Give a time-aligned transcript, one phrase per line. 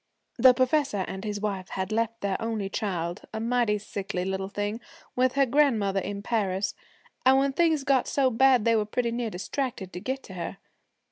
[0.39, 4.79] 'The professor and his wife had left their only child, a mighty sickly little thing,
[5.15, 6.73] with her grandmother in Paris,
[7.23, 10.57] and when things got so bad they were pretty near distracted to get to her.